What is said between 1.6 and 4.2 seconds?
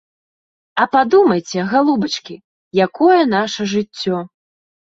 галубачкі, якое наша жыццё?